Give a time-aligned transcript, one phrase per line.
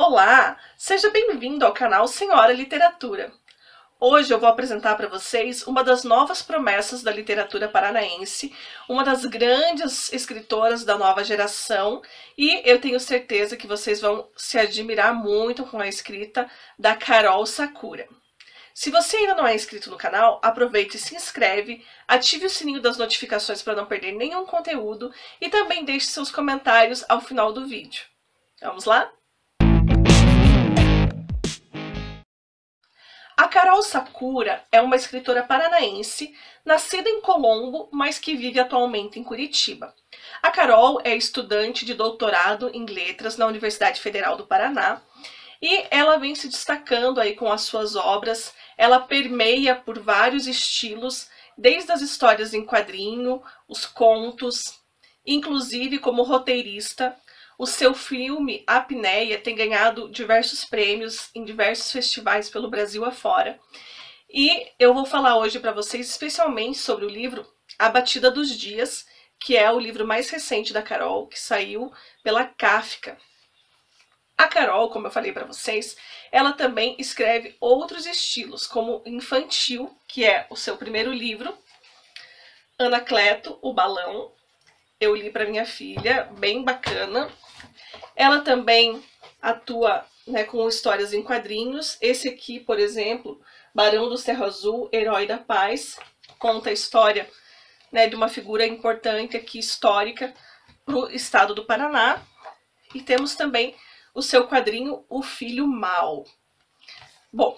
[0.00, 3.32] Olá, seja bem-vindo ao canal Senhora Literatura.
[3.98, 8.54] Hoje eu vou apresentar para vocês uma das novas promessas da literatura paranaense,
[8.88, 12.00] uma das grandes escritoras da nova geração,
[12.36, 17.44] e eu tenho certeza que vocês vão se admirar muito com a escrita da Carol
[17.44, 18.06] Sakura.
[18.72, 22.80] Se você ainda não é inscrito no canal, aproveite e se inscreve, ative o sininho
[22.80, 27.66] das notificações para não perder nenhum conteúdo e também deixe seus comentários ao final do
[27.66, 28.04] vídeo.
[28.62, 29.10] Vamos lá?
[33.38, 36.34] A Carol Sakura é uma escritora paranaense,
[36.64, 39.94] nascida em Colombo, mas que vive atualmente em Curitiba.
[40.42, 45.00] A Carol é estudante de doutorado em letras na Universidade Federal do Paraná
[45.62, 48.52] e ela vem se destacando aí com as suas obras.
[48.76, 54.80] Ela permeia por vários estilos, desde as histórias em quadrinho, os contos,
[55.24, 57.16] inclusive como roteirista,
[57.58, 63.58] o seu filme Apneia tem ganhado diversos prêmios em diversos festivais pelo Brasil afora.
[64.30, 67.44] E eu vou falar hoje para vocês especialmente sobre o livro
[67.76, 69.04] A Batida dos Dias,
[69.40, 71.92] que é o livro mais recente da Carol, que saiu
[72.22, 73.18] pela Kafka.
[74.36, 75.96] A Carol, como eu falei para vocês,
[76.30, 81.58] ela também escreve outros estilos, como infantil, que é o seu primeiro livro,
[82.78, 84.32] Anacleto, o Balão.
[85.00, 87.28] Eu li para minha filha, bem bacana.
[88.18, 89.00] Ela também
[89.40, 91.96] atua né, com histórias em quadrinhos.
[92.00, 93.40] Esse aqui, por exemplo,
[93.72, 95.96] Barão do Cerro Azul, Herói da Paz,
[96.36, 97.30] conta a história
[97.92, 100.34] né, de uma figura importante aqui, histórica,
[100.84, 102.20] para o estado do Paraná.
[102.92, 103.76] E temos também
[104.12, 106.24] o seu quadrinho O Filho Mal.
[107.32, 107.56] Bom,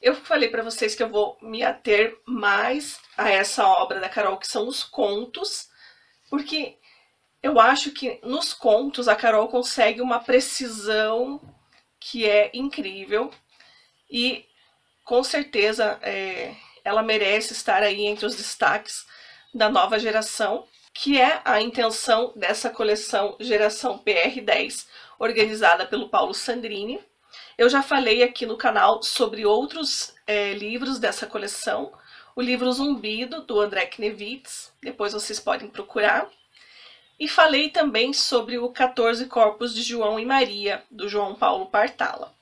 [0.00, 4.38] eu falei para vocês que eu vou me ater mais a essa obra da Carol,
[4.38, 5.68] que são os contos,
[6.30, 6.78] porque
[7.46, 11.40] eu acho que nos contos a Carol consegue uma precisão
[12.00, 13.30] que é incrível
[14.10, 14.44] e
[15.04, 19.06] com certeza é, ela merece estar aí entre os destaques
[19.54, 24.84] da nova geração, que é a intenção dessa coleção Geração PR10,
[25.16, 26.98] organizada pelo Paulo Sandrini.
[27.56, 31.92] Eu já falei aqui no canal sobre outros é, livros dessa coleção,
[32.34, 36.28] o livro Zumbido, do André Knevitz, depois vocês podem procurar.
[37.18, 42.34] E falei também sobre o 14 Corpos de João e Maria, do João Paulo Partala.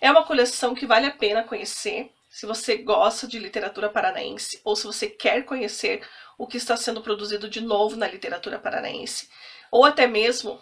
[0.00, 4.74] É uma coleção que vale a pena conhecer, se você gosta de literatura paranaense ou
[4.74, 6.02] se você quer conhecer
[6.38, 9.28] o que está sendo produzido de novo na literatura paranaense,
[9.70, 10.58] ou até mesmo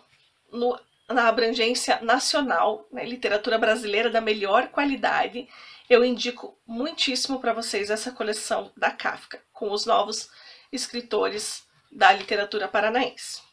[0.53, 0.77] no,
[1.09, 5.49] na abrangência nacional, né, literatura brasileira da melhor qualidade,
[5.89, 10.29] eu indico muitíssimo para vocês essa coleção da Kafka, com os novos
[10.73, 13.50] escritores da literatura paranaense.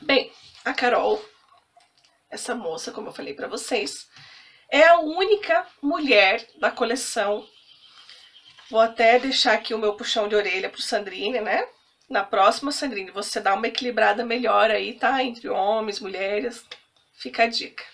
[0.00, 0.32] Bem,
[0.64, 1.22] a Carol,
[2.30, 4.08] essa moça, como eu falei para vocês,
[4.70, 7.46] é a única mulher da coleção.
[8.70, 11.66] Vou até deixar aqui o meu puxão de orelha pro Sandrine, né?
[12.08, 15.22] Na próxima, Sandrine, você dá uma equilibrada melhor aí, tá?
[15.22, 16.64] Entre homens, mulheres.
[17.14, 17.84] Fica a dica.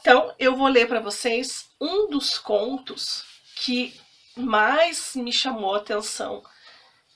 [0.00, 3.24] Então, eu vou ler para vocês um dos contos
[3.56, 3.98] que
[4.36, 6.42] mais me chamou a atenção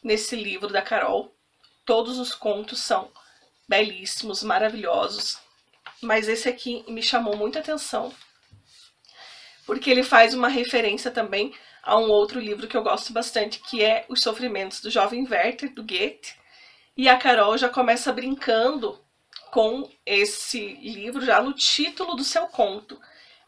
[0.03, 1.37] nesse livro da Carol.
[1.85, 3.11] Todos os contos são
[3.73, 5.39] belíssimos, maravilhosos.
[6.03, 8.13] Mas esse aqui me chamou muita atenção,
[9.65, 13.83] porque ele faz uma referência também a um outro livro que eu gosto bastante, que
[13.83, 16.37] é Os Sofrimentos do Jovem Werther, do Goethe.
[16.95, 19.03] E a Carol já começa brincando
[19.51, 23.01] com esse livro já no título do seu conto,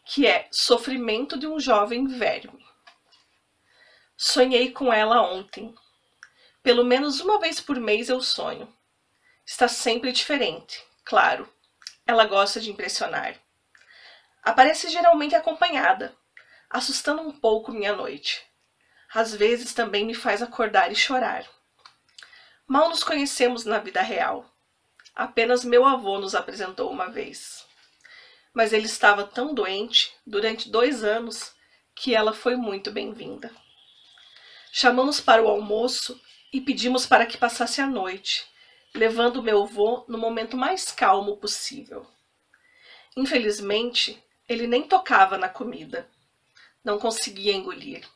[0.06, 2.64] que é Sofrimento de um Jovem Verme.
[4.16, 5.74] Sonhei com ela ontem.
[6.62, 8.72] Pelo menos uma vez por mês eu sonho
[9.44, 11.48] está sempre diferente, claro.
[12.06, 13.34] Ela gosta de impressionar.
[14.42, 16.14] Aparece geralmente acompanhada,
[16.68, 18.44] assustando um pouco minha noite.
[19.12, 21.46] Às vezes também me faz acordar e chorar.
[22.66, 24.50] Mal nos conhecemos na vida real.
[25.14, 27.64] Apenas meu avô nos apresentou uma vez.
[28.52, 31.52] Mas ele estava tão doente durante dois anos
[31.94, 33.50] que ela foi muito bem-vinda.
[34.72, 36.20] Chamamos para o almoço
[36.52, 38.44] e pedimos para que passasse a noite,
[38.94, 42.06] levando meu avô no momento mais calmo possível.
[43.16, 46.08] Infelizmente, ele nem tocava na comida.
[46.84, 48.06] Não conseguia engolir.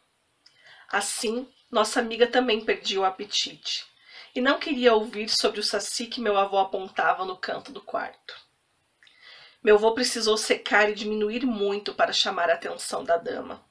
[0.88, 3.86] Assim, nossa amiga também perdia o apetite
[4.34, 8.34] e não queria ouvir sobre o saci que meu avô apontava no canto do quarto.
[9.62, 13.64] Meu avô precisou secar e diminuir muito para chamar a atenção da dama.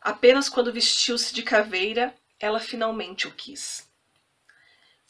[0.00, 3.88] Apenas quando vestiu-se de caveira, ela finalmente o quis.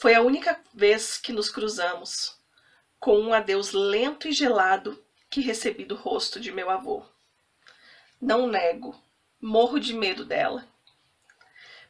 [0.03, 2.37] Foi a única vez que nos cruzamos.
[2.99, 5.01] com um adeus lento e gelado
[5.31, 7.05] que recebi do rosto de meu avô.
[8.21, 9.01] Não nego,
[9.41, 10.67] morro de medo dela.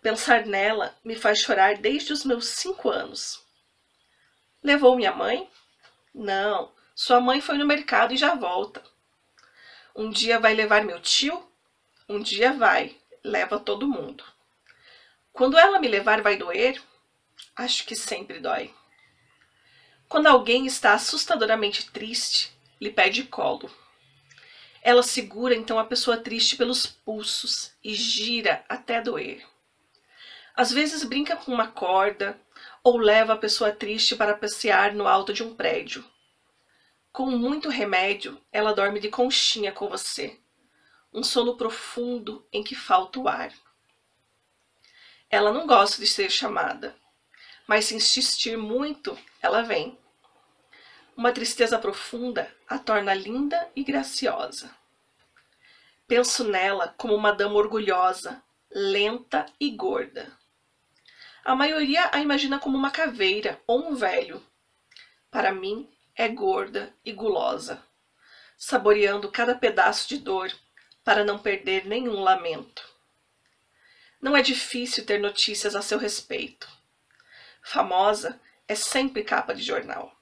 [0.02, 3.42] Pensar nela me faz chorar desde os meus cinco anos.
[4.62, 5.50] Levou minha mãe?
[6.14, 8.84] Não, sua mãe foi no mercado e já volta.
[9.96, 11.50] Um dia vai levar meu tio?
[12.06, 12.94] Um dia vai,
[13.24, 14.22] leva todo mundo.
[15.32, 16.78] Quando ela me levar, vai doer?
[17.56, 18.74] Acho que sempre dói.
[20.08, 23.70] Quando alguém está assustadoramente triste, lhe pede colo.
[24.82, 29.46] Ela segura então a pessoa triste pelos pulsos e gira até doer.
[30.54, 32.38] Às vezes brinca com uma corda
[32.82, 36.04] ou leva a pessoa triste para passear no alto de um prédio.
[37.12, 40.38] Com muito remédio, ela dorme de conchinha com você.
[41.12, 43.52] Um sono profundo em que falta o ar.
[45.30, 46.94] Ela não gosta de ser chamada,
[47.66, 49.98] mas se insistir muito, ela vem.
[51.16, 54.74] Uma tristeza profunda a torna linda e graciosa.
[56.06, 60.36] Penso nela como uma dama orgulhosa, lenta e gorda.
[61.44, 64.42] A maioria a imagina como uma caveira ou um velho.
[65.30, 67.82] Para mim, é gorda e gulosa,
[68.56, 70.52] saboreando cada pedaço de dor
[71.02, 72.86] para não perder nenhum lamento.
[74.20, 76.68] Não é difícil ter notícias a seu respeito.
[77.62, 80.12] Famosa é sempre capa de jornal.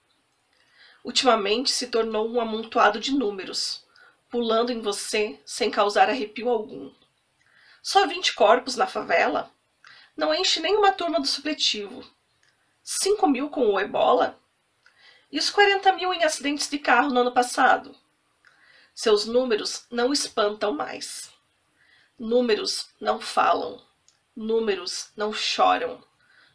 [1.03, 3.85] Ultimamente se tornou um amontoado de números,
[4.29, 6.93] pulando em você sem causar arrepio algum.
[7.83, 9.51] Só 20 corpos na favela?
[10.15, 12.05] Não enche nem uma turma do supletivo.
[12.83, 14.39] 5 mil com o ebola?
[15.33, 17.97] E os 40 mil em acidentes de carro no ano passado?
[18.95, 21.33] Seus números não espantam mais.
[22.19, 23.83] Números não falam.
[24.37, 26.05] Números não choram.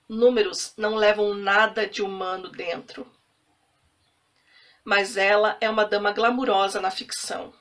[0.08, 3.12] Números não levam nada de humano dentro.
[4.84, 7.52] Mas ela é uma dama glamurosa na ficção.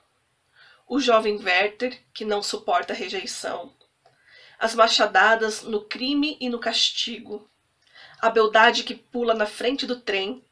[0.87, 3.75] O jovem Werther, que não suporta rejeição.
[4.59, 7.51] As machadadas no crime e no castigo.
[8.21, 10.45] A beldade que pula na frente do trem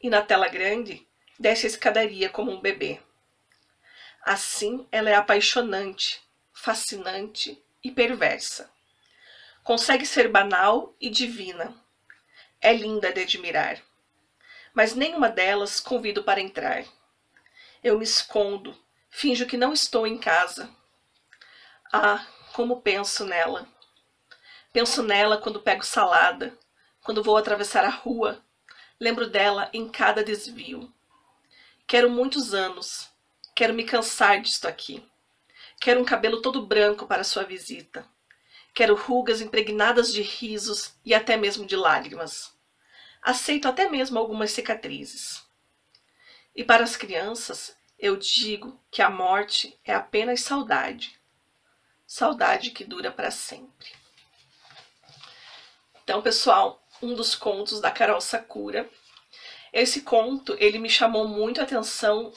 [0.00, 1.06] e na tela grande
[1.38, 3.00] desce a escadaria como um bebê.
[4.24, 6.20] Assim, ela é apaixonante,
[6.52, 8.68] fascinante e perversa.
[9.62, 11.72] Consegue ser banal e divina.
[12.60, 13.80] É linda de admirar.
[14.74, 16.84] Mas nenhuma delas convido para entrar.
[17.82, 18.76] Eu me escondo,
[19.08, 20.68] finjo que não estou em casa.
[21.92, 23.68] Ah, como penso nela.
[24.72, 26.58] Penso nela quando pego salada,
[27.04, 28.44] quando vou atravessar a rua.
[28.98, 30.92] Lembro dela em cada desvio.
[31.86, 33.10] Quero muitos anos.
[33.54, 35.06] Quero me cansar disto aqui.
[35.80, 38.08] Quero um cabelo todo branco para sua visita.
[38.74, 42.52] Quero rugas impregnadas de risos e até mesmo de lágrimas.
[43.20, 45.42] Aceito até mesmo algumas cicatrizes.
[46.54, 51.20] E para as crianças, eu digo que a morte é apenas saudade.
[52.06, 53.92] Saudade que dura para sempre.
[56.02, 58.88] Então, pessoal, um dos contos da Carol Sakura.
[59.72, 62.32] Esse conto, ele me chamou muito a atenção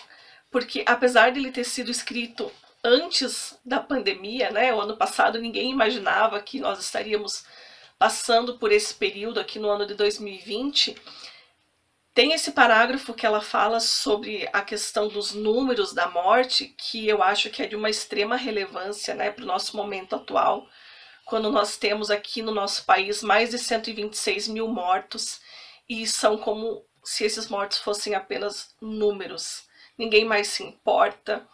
[0.51, 2.49] porque apesar de ele ter sido escrito
[2.85, 4.71] antes da pandemia, né?
[4.71, 7.43] O ano passado ninguém imaginava que nós estaríamos
[7.97, 10.95] passando por esse período aqui no ano de 2020.
[12.13, 17.23] Tem esse parágrafo que ela fala sobre a questão dos números da morte, que eu
[17.23, 20.67] acho que é de uma extrema relevância né, para o nosso momento atual,
[21.25, 25.41] quando nós temos aqui no nosso país mais de 126 mil mortos,
[25.89, 29.67] e são como se esses mortos fossem apenas números.
[29.97, 31.45] Ninguém mais se importa,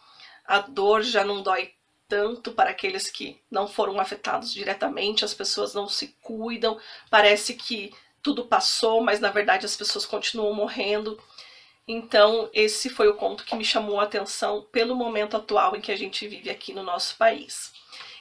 [0.45, 1.73] a dor já não dói
[2.07, 6.77] tanto para aqueles que não foram afetados diretamente, as pessoas não se cuidam,
[7.09, 11.17] parece que tudo passou, mas na verdade as pessoas continuam morrendo.
[11.87, 15.91] Então, esse foi o conto que me chamou a atenção pelo momento atual em que
[15.91, 17.73] a gente vive aqui no nosso país.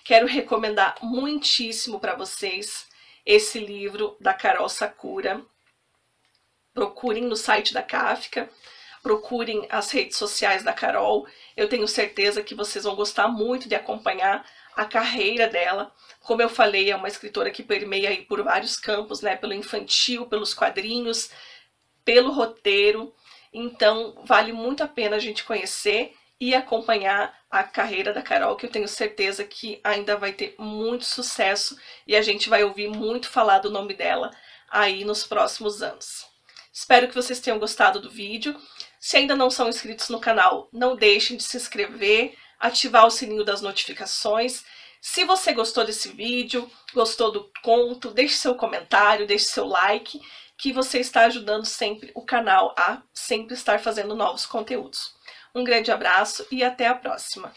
[0.04, 2.88] Quero recomendar muitíssimo para vocês
[3.26, 5.44] esse livro da Carol Sakura.
[6.72, 8.48] Procurem no site da Kafka
[9.02, 11.26] procurem as redes sociais da Carol.
[11.56, 14.44] Eu tenho certeza que vocês vão gostar muito de acompanhar
[14.76, 15.92] a carreira dela.
[16.20, 19.36] Como eu falei, é uma escritora que permeia aí por vários campos, né?
[19.36, 21.30] Pelo infantil, pelos quadrinhos,
[22.04, 23.14] pelo roteiro.
[23.52, 28.64] Então, vale muito a pena a gente conhecer e acompanhar a carreira da Carol, que
[28.64, 31.76] eu tenho certeza que ainda vai ter muito sucesso
[32.06, 34.30] e a gente vai ouvir muito falar do nome dela
[34.70, 36.26] aí nos próximos anos.
[36.72, 38.58] Espero que vocês tenham gostado do vídeo.
[39.00, 43.42] Se ainda não são inscritos no canal, não deixem de se inscrever, ativar o sininho
[43.42, 44.62] das notificações.
[45.00, 50.20] Se você gostou desse vídeo, gostou do conto, deixe seu comentário, deixe seu like,
[50.58, 55.14] que você está ajudando sempre o canal a sempre estar fazendo novos conteúdos.
[55.54, 57.48] Um grande abraço e até a próxima!